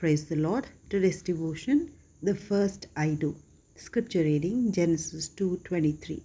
[0.00, 0.66] Praise the Lord.
[0.88, 1.90] Today's devotion,
[2.22, 3.36] the first I do.
[3.76, 6.22] Scripture reading Genesis 2:23.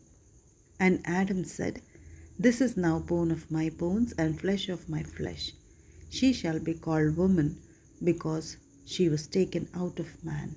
[0.80, 1.82] And Adam said,
[2.40, 5.52] This is now bone of my bones and flesh of my flesh.
[6.10, 7.58] She shall be called woman
[8.02, 10.56] because she was taken out of man.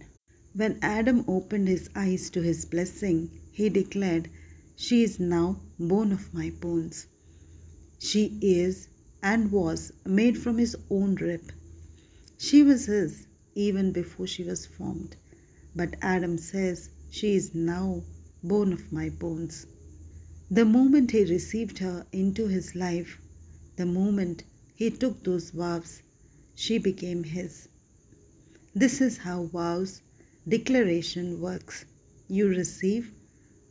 [0.54, 4.30] When Adam opened his eyes to his blessing, he declared,
[4.76, 7.08] She is now bone of my bones.
[7.98, 8.86] She is
[9.24, 11.50] and was made from his own rib.
[12.40, 13.26] She was his
[13.56, 15.16] even before she was formed.
[15.74, 18.04] But Adam says, She is now
[18.44, 19.66] bone of my bones.
[20.48, 23.20] The moment he received her into his life,
[23.74, 24.44] the moment
[24.76, 26.00] he took those vows,
[26.54, 27.66] she became his.
[28.72, 30.00] This is how vows
[30.46, 31.86] declaration works.
[32.28, 33.10] You receive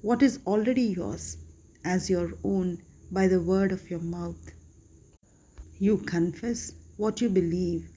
[0.02, 1.38] what is already yours
[1.86, 4.52] as your own by the word of your mouth.
[5.80, 7.90] You confess what you believe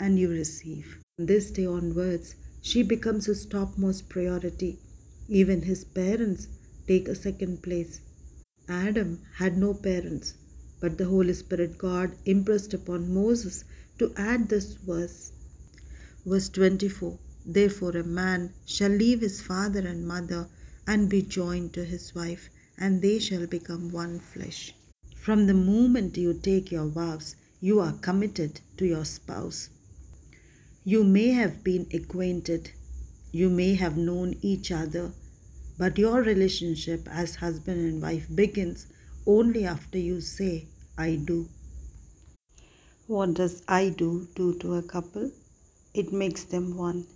[0.00, 0.98] and you receive.
[1.16, 4.78] This day onwards, she becomes his topmost priority.
[5.28, 6.48] Even his parents
[6.86, 8.00] take a second place.
[8.68, 10.34] Adam had no parents,
[10.80, 13.64] but the Holy Spirit God impressed upon Moses
[13.98, 15.32] to add this verse.
[16.24, 20.48] Verse 24 Therefore, a man shall leave his father and mother
[20.86, 24.74] and be joined to his wife, and they shall become one flesh.
[25.16, 29.70] From the moment you take your vows, you are committed to your spouse.
[30.88, 32.70] You may have been acquainted,
[33.30, 35.12] you may have known each other,
[35.76, 38.86] but your relationship as husband and wife begins
[39.26, 40.64] only after you say,
[40.96, 41.46] I do.
[43.06, 45.30] What does I do do to a couple?
[45.92, 47.06] It makes them one.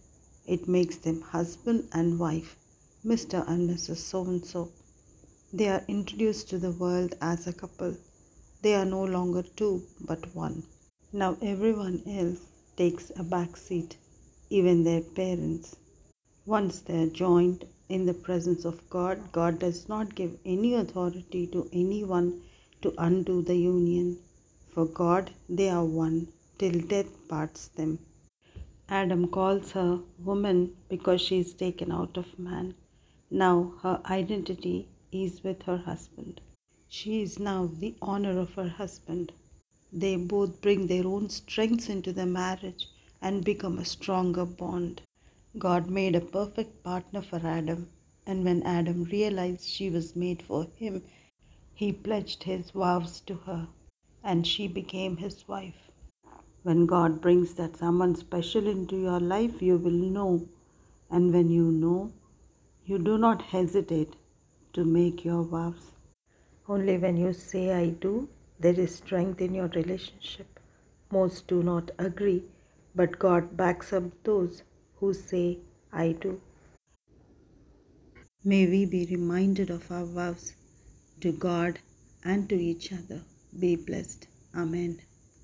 [0.47, 2.59] It makes them husband and wife,
[3.03, 3.43] Mr.
[3.49, 3.97] and Mrs.
[3.97, 4.71] So and so.
[5.51, 7.97] They are introduced to the world as a couple.
[8.61, 10.63] They are no longer two but one.
[11.15, 13.97] Now everyone else takes a back seat,
[14.51, 15.77] even their parents.
[16.47, 21.47] Once they are joined in the presence of God, God does not give any authority
[21.49, 22.41] to anyone
[22.81, 24.19] to undo the union.
[24.73, 27.99] For God, they are one till death parts them.
[28.89, 32.75] Adam calls her woman because she is taken out of man.
[33.31, 36.41] Now her identity is with her husband.
[36.89, 39.33] She is now the honor of her husband.
[39.93, 42.89] They both bring their own strengths into the marriage
[43.21, 45.03] and become a stronger bond.
[45.59, 47.89] God made a perfect partner for Adam,
[48.27, 51.03] and when Adam realized she was made for him,
[51.75, 53.69] he pledged his vows to her,
[54.25, 55.91] and she became his wife.
[56.63, 60.49] When God brings that someone special into your life, you will know,
[61.11, 62.13] and when you know,
[62.87, 64.15] you do not hesitate
[64.73, 65.93] to make your vows.
[66.67, 68.29] Only when you say, I do,
[68.63, 70.61] there is strength in your relationship.
[71.11, 72.45] Most do not agree,
[72.95, 74.63] but God backs up those
[74.99, 75.59] who say,
[75.93, 76.41] I do.
[78.45, 80.55] May we be reminded of our vows
[81.21, 81.79] to God
[82.25, 83.23] and to each other.
[83.59, 84.27] Be blessed.
[84.55, 85.01] Amen.